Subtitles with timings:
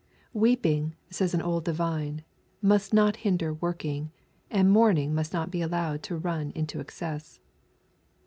[0.33, 2.23] "Weeping," says an old divine,
[2.59, 4.11] "must not hinder working,"
[4.49, 7.39] and mourning must not be allowed to run into excess.